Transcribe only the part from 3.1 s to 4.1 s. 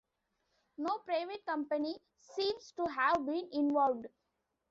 been involved.